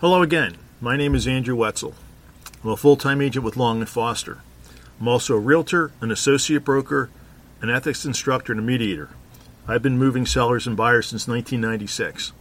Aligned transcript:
Hello 0.00 0.22
again. 0.22 0.56
My 0.80 0.96
name 0.96 1.14
is 1.14 1.28
Andrew 1.28 1.54
Wetzel. 1.54 1.92
I'm 2.64 2.70
a 2.70 2.76
full-time 2.78 3.20
agent 3.20 3.44
with 3.44 3.58
Long 3.58 3.84
& 3.84 3.86
Foster. 3.86 4.38
I'm 4.98 5.06
also 5.06 5.36
a 5.36 5.38
realtor, 5.38 5.92
an 6.00 6.10
associate 6.10 6.64
broker, 6.64 7.10
an 7.60 7.68
ethics 7.68 8.06
instructor, 8.06 8.50
and 8.50 8.60
a 8.60 8.64
mediator. 8.64 9.10
I've 9.68 9.82
been 9.82 9.98
moving 9.98 10.24
sellers 10.24 10.66
and 10.66 10.74
buyers 10.74 11.08
since 11.08 11.28
1996. 11.28 12.32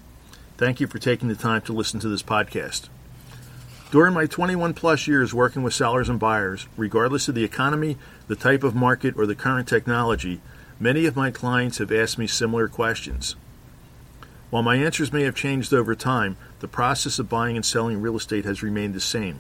Thank 0.56 0.80
you 0.80 0.88
for 0.88 1.00
taking 1.00 1.28
the 1.28 1.36
time 1.36 1.62
to 1.64 1.74
listen 1.74 2.00
to 2.00 2.08
this 2.08 2.24
podcast. 2.24 2.88
During 3.92 4.14
my 4.14 4.26
21 4.26 4.74
plus 4.74 5.06
years 5.06 5.34
working 5.34 5.62
with 5.62 5.74
sellers 5.74 6.08
and 6.08 6.18
buyers, 6.18 6.66
regardless 6.78 7.28
of 7.28 7.36
the 7.36 7.44
economy, 7.44 7.98
the 8.30 8.38
type 8.38 8.64
of 8.64 8.74
market, 8.74 9.16
or 9.18 9.26
the 9.26 9.36
current 9.36 9.68
technology, 9.68 10.40
many 10.80 11.06
of 11.06 11.18
my 11.18 11.30
clients 11.30 11.80
have 11.80 11.92
asked 11.92 12.18
me 12.18 12.26
similar 12.26 12.70
questions. 12.70 13.36
While 14.50 14.64
my 14.64 14.78
answers 14.78 15.14
may 15.14 15.24
have 15.24 15.36
changed 15.36 15.74
over 15.74 15.94
time, 15.96 16.38
the 16.60 16.68
process 16.68 17.20
of 17.20 17.30
buying 17.30 17.56
and 17.56 17.66
selling 17.66 18.02
real 18.02 18.18
estate 18.18 18.46
has 18.46 18.64
remained 18.64 18.96
the 18.96 19.00
same. 19.00 19.40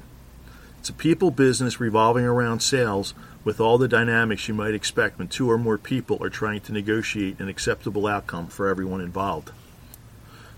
It's 0.79 0.89
a 0.89 0.93
people 0.93 1.31
business 1.31 1.79
revolving 1.79 2.25
around 2.25 2.61
sales 2.61 3.13
with 3.43 3.59
all 3.59 3.77
the 3.77 3.87
dynamics 3.87 4.47
you 4.47 4.53
might 4.53 4.73
expect 4.73 5.17
when 5.17 5.27
two 5.27 5.49
or 5.49 5.57
more 5.57 5.77
people 5.77 6.23
are 6.23 6.29
trying 6.29 6.61
to 6.61 6.71
negotiate 6.71 7.39
an 7.39 7.49
acceptable 7.49 8.07
outcome 8.07 8.47
for 8.47 8.67
everyone 8.67 9.01
involved. 9.01 9.51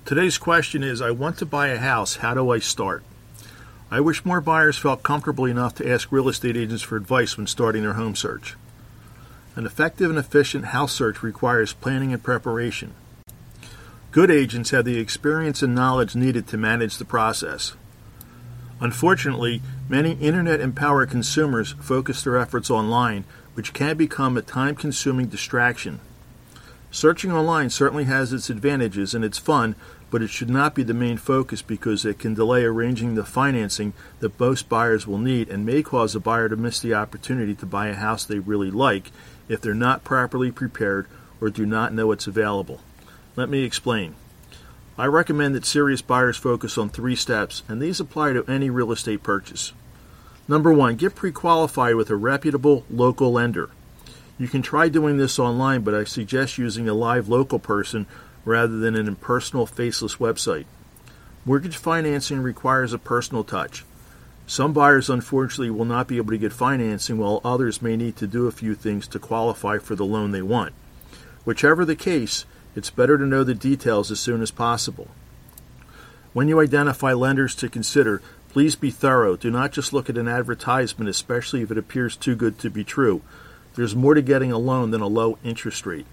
Today's 0.06 0.38
question 0.38 0.84
is 0.84 1.02
I 1.02 1.12
want 1.12 1.38
to 1.38 1.46
buy 1.46 1.68
a 1.68 1.78
house. 1.78 2.18
How 2.18 2.34
do 2.34 2.50
I 2.50 2.60
start? 2.60 3.04
I 3.90 4.00
wish 4.00 4.26
more 4.26 4.42
buyers 4.42 4.78
felt 4.78 5.04
comfortable 5.04 5.46
enough 5.46 5.76
to 5.76 5.90
ask 5.90 6.12
real 6.12 6.30
estate 6.30 6.58
agents 6.58 6.84
for 6.84 6.98
advice 6.98 7.38
when 7.38 7.48
starting 7.48 7.84
their 7.84 7.94
home 7.94 8.16
search. 8.16 8.56
An 9.56 9.66
effective 9.66 10.10
and 10.10 10.20
efficient 10.20 10.66
house 10.66 10.92
search 10.92 11.24
requires 11.24 11.74
planning 11.74 12.14
and 12.14 12.24
preparation. 12.24 12.94
Good 14.12 14.30
agents 14.30 14.72
have 14.72 14.84
the 14.84 15.00
experience 15.00 15.64
and 15.64 15.74
knowledge 15.74 16.16
needed 16.18 16.46
to 16.48 16.58
manage 16.58 16.98
the 16.98 17.06
process. 17.06 17.78
Unfortunately, 18.82 19.62
many 19.88 20.14
internet 20.16 20.60
empowered 20.60 21.10
consumers 21.10 21.76
focus 21.80 22.22
their 22.22 22.36
efforts 22.36 22.70
online, 22.70 23.24
which 23.54 23.72
can 23.72 23.96
become 23.96 24.36
a 24.36 24.42
time 24.42 24.76
consuming 24.76 25.28
distraction. 25.28 26.02
Searching 26.92 27.32
online 27.32 27.70
certainly 27.70 28.04
has 28.04 28.34
its 28.34 28.50
advantages 28.50 29.16
and 29.16 29.24
it's 29.24 29.38
fun, 29.38 29.78
but 30.10 30.22
it 30.22 30.30
should 30.30 30.50
not 30.50 30.76
be 30.76 30.84
the 30.84 30.94
main 30.94 31.16
focus 31.16 31.62
because 31.62 32.04
it 32.04 32.20
can 32.20 32.34
delay 32.34 32.66
arranging 32.66 33.16
the 33.16 33.24
financing 33.24 33.94
that 34.20 34.38
most 34.38 34.68
buyers 34.68 35.08
will 35.08 35.20
need 35.20 35.48
and 35.48 35.66
may 35.66 35.82
cause 35.82 36.16
a 36.16 36.20
buyer 36.20 36.50
to 36.50 36.58
miss 36.58 36.82
the 36.82 36.94
opportunity 36.94 37.56
to 37.56 37.66
buy 37.66 37.88
a 37.88 37.96
house 37.96 38.26
they 38.26 38.40
really 38.40 38.72
like 38.72 39.10
if 39.48 39.62
they're 39.62 39.74
not 39.74 40.04
properly 40.04 40.52
prepared 40.52 41.08
or 41.40 41.50
do 41.50 41.66
not 41.66 41.94
know 41.94 42.12
it's 42.12 42.28
available. 42.28 42.82
Let 43.36 43.50
me 43.50 43.64
explain. 43.64 44.16
I 44.98 45.06
recommend 45.06 45.56
that 45.56 45.66
serious 45.66 46.02
buyers 46.02 46.38
focus 46.38 46.78
on 46.78 46.90
three 46.90 47.16
steps, 47.16 47.64
and 47.68 47.82
these 47.82 48.00
apply 48.00 48.34
to 48.34 48.46
any 48.46 48.70
real 48.70 48.92
estate 48.92 49.24
purchase. 49.24 49.72
Number 50.48 50.74
one, 50.74 50.96
get 50.98 51.16
pre 51.16 51.32
qualified 51.32 51.96
with 51.96 52.10
a 52.10 52.16
reputable 52.16 52.86
local 52.90 53.32
lender. 53.32 53.70
You 54.38 54.50
can 54.50 54.62
try 54.62 54.90
doing 54.90 55.18
this 55.18 55.40
online, 55.40 55.82
but 55.82 55.94
I 55.94 56.04
suggest 56.04 56.58
using 56.58 56.90
a 56.90 56.94
live 56.94 57.30
local 57.30 57.58
person 57.58 58.06
rather 58.44 58.78
than 58.80 58.96
an 58.96 59.08
impersonal, 59.08 59.66
faceless 59.66 60.16
website. 60.16 60.66
Mortgage 61.46 61.78
financing 61.78 62.42
requires 62.42 62.92
a 62.92 63.00
personal 63.00 63.44
touch. 63.44 63.86
Some 64.46 64.74
buyers, 64.74 65.10
unfortunately, 65.10 65.70
will 65.70 65.86
not 65.86 66.08
be 66.08 66.18
able 66.18 66.32
to 66.32 66.38
get 66.38 66.52
financing, 66.52 67.18
while 67.18 67.40
others 67.46 67.82
may 67.82 67.96
need 67.96 68.18
to 68.18 68.28
do 68.28 68.48
a 68.48 68.52
few 68.52 68.76
things 68.76 69.08
to 69.08 69.20
qualify 69.20 69.78
for 69.78 69.96
the 69.96 70.06
loan 70.06 70.32
they 70.32 70.42
want. 70.42 70.74
Whichever 71.46 71.86
the 71.86 71.96
case, 71.96 72.46
it's 72.76 72.90
better 72.90 73.18
to 73.18 73.26
know 73.26 73.44
the 73.44 73.54
details 73.54 74.12
as 74.12 74.20
soon 74.20 74.42
as 74.42 74.52
possible. 74.52 75.08
When 76.34 76.48
you 76.48 76.62
identify 76.62 77.14
lenders 77.14 77.56
to 77.56 77.70
consider, 77.70 78.22
please 78.50 78.76
be 78.76 78.92
thorough. 78.92 79.36
Do 79.36 79.52
not 79.52 79.72
just 79.72 79.92
look 79.92 80.10
at 80.10 80.18
an 80.18 80.28
advertisement, 80.28 81.10
especially 81.10 81.62
if 81.62 81.72
it 81.72 81.78
appears 81.78 82.16
too 82.16 82.36
good 82.36 82.58
to 82.60 82.70
be 82.70 82.84
true. 82.84 83.22
There's 83.76 83.96
more 83.96 84.14
to 84.14 84.22
getting 84.22 84.52
a 84.52 84.58
loan 84.58 84.92
than 84.92 85.02
a 85.02 85.08
low 85.08 85.38
interest 85.44 85.86
rate. 85.86 86.06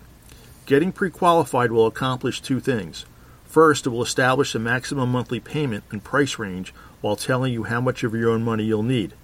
Getting 0.67 0.93
pre 0.93 1.11
qualified 1.11 1.73
will 1.73 1.87
accomplish 1.87 2.41
two 2.41 2.61
things. 2.61 3.05
First, 3.45 3.87
it 3.87 3.91
will 3.91 4.03
establish 4.03 4.55
a 4.55 4.59
maximum 4.59 5.11
monthly 5.11 5.41
payment 5.41 5.85
and 5.91 6.05
price 6.05 6.39
range 6.39 6.75
while 7.01 7.17
telling 7.17 7.53
you 7.53 7.65
how 7.65 7.81
much 7.81 8.05
of 8.05 8.15
your 8.15 8.31
own 8.31 8.43
money 8.43 8.65
you'll 8.65 8.83
need. 8.83 9.15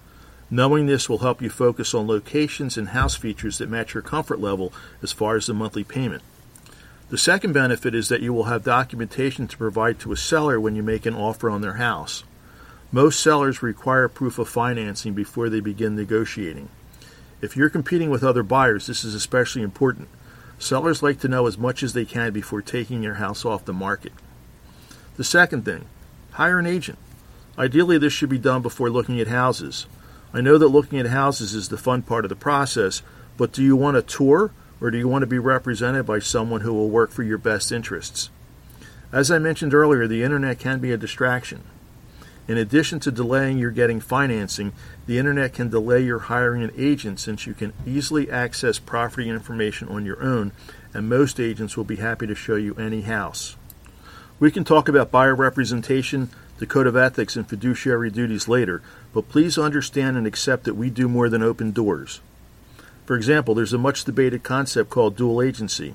Knowing 0.51 0.87
this 0.87 1.09
will 1.09 1.19
help 1.19 1.43
you 1.43 1.51
focus 1.51 1.93
on 1.95 2.07
locations 2.07 2.79
and 2.79 2.89
house 2.89 3.17
features 3.17 3.59
that 3.59 3.69
match 3.69 3.95
your 3.95 4.03
comfort 4.03 4.41
level 4.41 4.73
as 5.03 5.13
far 5.13 5.37
as 5.37 5.47
the 5.47 5.55
monthly 5.55 5.85
payment. 5.85 6.23
The 7.11 7.19
second 7.19 7.53
benefit 7.53 7.95
is 7.95 8.09
that 8.09 8.23
you 8.23 8.33
will 8.33 8.45
have 8.45 8.65
documentation 8.65 9.47
to 9.47 9.59
provide 9.59 9.99
to 10.01 10.13
a 10.13 10.17
seller 10.17 10.59
when 10.59 10.75
you 10.75 10.83
make 10.83 11.05
an 11.05 11.15
offer 11.15 11.51
on 11.51 11.61
their 11.61 11.75
house. 11.75 12.25
Most 12.91 13.21
sellers 13.21 13.63
require 13.63 14.09
proof 14.09 14.39
of 14.39 14.49
financing 14.49 15.13
before 15.13 15.49
they 15.49 15.61
begin 15.61 15.97
negotiating. 15.97 16.69
If 17.43 17.57
you're 17.57 17.69
competing 17.69 18.09
with 18.09 18.25
other 18.25 18.43
buyers, 18.43 18.87
this 18.87 19.05
is 19.05 19.15
especially 19.15 19.63
important. 19.63 20.09
Sellers 20.59 21.03
like 21.03 21.19
to 21.21 21.29
know 21.29 21.47
as 21.47 21.59
much 21.59 21.83
as 21.83 21.93
they 21.93 22.05
can 22.07 22.33
before 22.33 22.63
taking 22.63 23.03
your 23.03 23.15
house 23.15 23.45
off 23.45 23.65
the 23.65 23.73
market. 23.73 24.13
The 25.17 25.25
second 25.25 25.65
thing, 25.65 25.85
hire 26.33 26.59
an 26.59 26.67
agent. 26.67 26.99
Ideally, 27.59 27.99
this 27.99 28.13
should 28.13 28.31
be 28.31 28.39
done 28.39 28.63
before 28.63 28.89
looking 28.89 29.21
at 29.21 29.29
houses. 29.29 29.87
I 30.33 30.41
know 30.41 30.57
that 30.57 30.69
looking 30.69 30.99
at 30.99 31.07
houses 31.07 31.55
is 31.55 31.69
the 31.69 31.77
fun 31.77 32.03
part 32.03 32.25
of 32.25 32.29
the 32.29 32.37
process, 32.37 33.03
but 33.37 33.53
do 33.53 33.63
you 33.63 33.77
want 33.77 33.97
a 33.97 34.03
tour 34.03 34.53
or 34.81 34.91
do 34.91 34.99
you 34.99 35.09
want 35.09 35.23
to 35.23 35.27
be 35.27 35.39
represented 35.39 36.07
by 36.07 36.19
someone 36.19 36.63
who 36.63 36.73
will 36.73 36.91
work 36.91 37.11
for 37.11 37.23
your 37.23 37.39
best 37.39 37.73
interests? 37.73 38.31
As 39.13 39.31
I 39.31 39.39
mentioned 39.39 39.75
earlier, 39.75 40.07
the 40.07 40.23
internet 40.23 40.59
can 40.59 40.81
be 40.81 40.93
a 40.93 40.97
distraction. 40.97 41.63
In 42.47 42.59
addition 42.59 43.01
to 43.01 43.11
delaying 43.11 43.57
your 43.57 43.71
getting 43.71 44.01
financing, 44.01 44.73
the 45.07 45.19
internet 45.19 45.55
can 45.55 45.71
delay 45.71 46.03
your 46.03 46.19
hiring 46.19 46.63
an 46.63 46.73
agent 46.77 47.19
since 47.19 47.47
you 47.47 47.55
can 47.55 47.73
easily 47.87 48.31
access 48.31 48.79
property 48.79 49.31
information 49.31 49.89
on 49.89 50.05
your 50.05 50.23
own, 50.23 50.53
and 50.93 51.09
most 51.09 51.41
agents 51.41 51.77
will 51.77 51.85
be 51.85 51.97
happy 51.97 52.27
to 52.27 52.35
show 52.35 52.57
you 52.57 52.75
any 52.75 53.03
house. 53.03 53.57
We 54.39 54.51
can 54.51 54.65
talk 54.65 54.89
about 54.89 55.11
buyer 55.11 55.35
representation, 55.35 56.29
the 56.59 56.67
code 56.67 56.87
of 56.87 56.97
ethics, 56.97 57.35
and 57.37 57.49
fiduciary 57.49 58.11
duties 58.11 58.47
later, 58.47 58.83
but 59.15 59.29
please 59.29 59.57
understand 59.57 60.19
and 60.19 60.27
accept 60.27 60.65
that 60.65 60.75
we 60.75 60.91
do 60.91 61.09
more 61.09 61.29
than 61.29 61.43
open 61.43 61.71
doors. 61.71 62.21
For 63.05 63.17
example, 63.17 63.55
there's 63.55 63.73
a 63.73 63.79
much 63.79 64.05
debated 64.05 64.43
concept 64.43 64.91
called 64.91 65.17
dual 65.17 65.43
agency. 65.43 65.95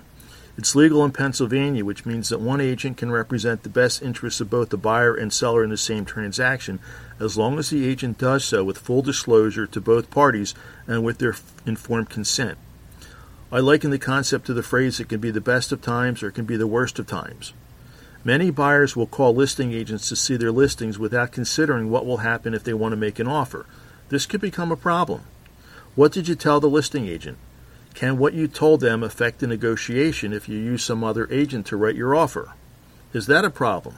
It's 0.57 0.75
legal 0.75 1.05
in 1.05 1.11
Pennsylvania, 1.11 1.85
which 1.85 2.05
means 2.05 2.29
that 2.29 2.41
one 2.41 2.59
agent 2.59 2.97
can 2.97 3.11
represent 3.11 3.63
the 3.63 3.69
best 3.69 4.01
interests 4.01 4.41
of 4.41 4.49
both 4.49 4.69
the 4.69 4.77
buyer 4.77 5.15
and 5.15 5.31
seller 5.31 5.63
in 5.63 5.69
the 5.69 5.77
same 5.77 6.05
transaction, 6.05 6.79
as 7.19 7.37
long 7.37 7.57
as 7.57 7.69
the 7.69 7.87
agent 7.87 8.17
does 8.17 8.43
so 8.43 8.63
with 8.63 8.77
full 8.77 9.01
disclosure 9.01 9.65
to 9.65 9.81
both 9.81 10.11
parties 10.11 10.53
and 10.85 11.03
with 11.03 11.17
their 11.17 11.35
informed 11.65 12.09
consent. 12.09 12.57
I 13.51 13.59
liken 13.59 13.89
the 13.89 13.97
concept 13.97 14.45
to 14.47 14.53
the 14.53 14.61
phrase 14.61 14.99
it 14.99 15.09
can 15.09 15.19
be 15.19 15.31
the 15.31 15.41
best 15.41 15.71
of 15.71 15.81
times 15.81 16.21
or 16.21 16.27
it 16.27 16.33
can 16.33 16.45
be 16.45 16.57
the 16.57 16.67
worst 16.67 16.99
of 16.99 17.07
times. 17.07 17.53
Many 18.23 18.51
buyers 18.51 18.95
will 18.95 19.07
call 19.07 19.33
listing 19.33 19.71
agents 19.71 20.09
to 20.09 20.15
see 20.15 20.35
their 20.35 20.51
listings 20.51 20.99
without 20.99 21.31
considering 21.31 21.89
what 21.89 22.05
will 22.05 22.17
happen 22.17 22.53
if 22.53 22.63
they 22.63 22.73
want 22.73 22.91
to 22.91 22.97
make 22.97 23.17
an 23.17 23.27
offer. 23.27 23.65
This 24.09 24.25
could 24.25 24.41
become 24.41 24.71
a 24.71 24.75
problem. 24.75 25.21
What 25.99 26.13
did 26.13 26.29
you 26.29 26.35
tell 26.35 26.61
the 26.61 26.69
listing 26.69 27.09
agent? 27.09 27.37
Can 27.93 28.17
what 28.17 28.33
you 28.33 28.47
told 28.47 28.79
them 28.79 29.03
affect 29.03 29.39
the 29.39 29.47
negotiation 29.47 30.31
if 30.31 30.47
you 30.47 30.57
use 30.57 30.81
some 30.81 31.03
other 31.03 31.27
agent 31.29 31.65
to 31.65 31.75
write 31.75 31.97
your 31.97 32.15
offer? 32.15 32.53
Is 33.11 33.25
that 33.25 33.43
a 33.43 33.49
problem? 33.49 33.95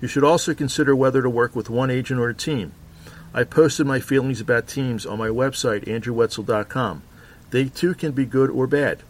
You 0.00 0.08
should 0.08 0.24
also 0.24 0.54
consider 0.54 0.96
whether 0.96 1.20
to 1.20 1.28
work 1.28 1.54
with 1.54 1.68
one 1.68 1.90
agent 1.90 2.18
or 2.18 2.30
a 2.30 2.34
team. 2.34 2.72
I 3.34 3.44
posted 3.44 3.86
my 3.86 4.00
feelings 4.00 4.40
about 4.40 4.68
teams 4.68 5.04
on 5.04 5.18
my 5.18 5.28
website, 5.28 5.84
andrewwetzel.com. 5.84 7.02
They 7.50 7.66
too 7.66 7.92
can 7.92 8.12
be 8.12 8.24
good 8.24 8.48
or 8.48 8.66
bad. 8.66 9.00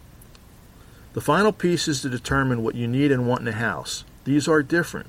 The 1.13 1.21
final 1.21 1.53
piece 1.53 1.87
is 1.87 2.01
to 2.01 2.09
determine 2.09 2.63
what 2.63 2.75
you 2.75 2.85
need 2.85 3.13
and 3.13 3.29
want 3.29 3.43
in 3.43 3.47
a 3.47 3.53
house. 3.53 4.03
These 4.25 4.45
are 4.45 4.61
different. 4.61 5.07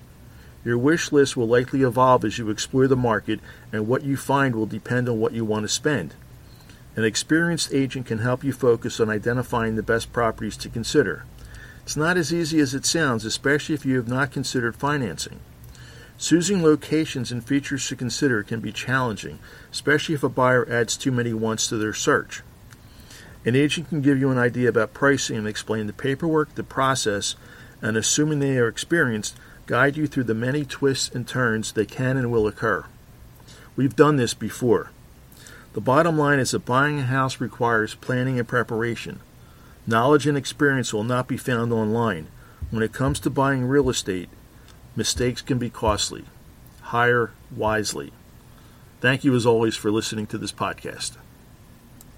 Your 0.65 0.79
wish 0.79 1.11
list 1.11 1.37
will 1.37 1.49
likely 1.49 1.83
evolve 1.83 2.25
as 2.25 2.39
you 2.39 2.51
explore 2.51 2.87
the 2.87 2.95
market, 2.95 3.41
and 3.73 3.89
what 3.89 4.05
you 4.05 4.17
find 4.17 4.55
will 4.55 4.67
depend 4.67 5.09
on 5.09 5.19
what 5.19 5.33
you 5.33 5.45
want 5.45 5.65
to 5.65 5.69
spend. 5.69 6.15
An 7.01 7.07
experienced 7.07 7.73
agent 7.73 8.05
can 8.05 8.19
help 8.19 8.45
you 8.45 8.53
focus 8.53 9.01
on 9.01 9.09
identifying 9.09 9.75
the 9.75 9.83
best 9.83 10.13
properties 10.13 10.59
to 10.59 10.69
consider. 10.69 11.25
It's 11.83 11.97
not 11.97 12.19
as 12.19 12.31
easy 12.31 12.61
as 12.61 12.75
it 12.75 12.85
sounds, 12.85 13.25
especially 13.25 13.75
if 13.75 13.87
you 13.87 13.97
have 13.97 14.07
not 14.07 14.33
considered 14.33 14.77
financing. 14.77 15.41
Choosing 16.19 16.63
locations 16.63 17.33
and 17.33 17.43
features 17.43 17.89
to 17.89 17.97
consider 17.97 18.43
can 18.43 18.61
be 18.61 18.71
challenging, 18.71 19.39
especially 19.73 20.15
if 20.15 20.23
a 20.23 20.29
buyer 20.29 20.69
adds 20.69 20.95
too 20.95 21.11
many 21.11 21.33
wants 21.33 21.69
to 21.69 21.79
their 21.79 21.95
search. 21.95 22.43
An 23.47 23.57
agent 23.57 23.89
can 23.89 24.03
give 24.03 24.21
you 24.21 24.29
an 24.29 24.37
idea 24.37 24.69
about 24.69 24.93
pricing 24.93 25.39
and 25.39 25.49
explain 25.49 25.87
the 25.87 25.95
paperwork, 25.95 26.55
the 26.55 26.63
process, 26.63 27.35
and 27.81 27.97
assuming 27.97 28.41
they 28.41 28.59
are 28.59 28.69
experienced, 28.69 29.39
guide 29.65 29.97
you 29.97 30.07
through 30.07 30.25
the 30.25 30.35
many 30.35 30.67
twists 30.67 31.09
and 31.15 31.27
turns 31.27 31.73
that 31.73 31.89
can 31.89 32.19
and 32.19 32.31
will 32.31 32.47
occur. 32.47 32.85
We've 33.75 33.97
done 33.97 34.17
this 34.17 34.35
before. 34.35 34.91
The 35.73 35.81
bottom 35.81 36.19
line 36.19 36.41
is 36.41 36.51
that 36.51 36.65
buying 36.65 36.99
a 36.99 37.05
house 37.05 37.41
requires 37.41 37.95
planning 37.95 38.39
and 38.39 38.49
preparation. 38.49 39.21
Knowledge 39.87 40.27
and 40.27 40.37
experience 40.37 40.93
will 40.93 41.05
not 41.05 41.29
be 41.29 41.37
found 41.37 41.73
online. 41.73 42.27
When 42.71 42.83
it 42.83 42.93
comes 42.93 43.21
to 43.21 43.31
buying 43.31 43.65
real 43.65 43.89
estate, 43.89 44.29
mistakes 44.97 45.43
can 45.43 45.59
be 45.59 45.71
costly. 45.71 46.25
hire 46.83 47.31
wisely. 47.55 48.13
Thank 49.01 49.23
you 49.23 49.35
as 49.37 49.47
always 49.47 49.77
for 49.77 49.93
listening 49.93 50.27
to 50.29 50.39
this 50.39 50.53
podcast. 50.53 51.13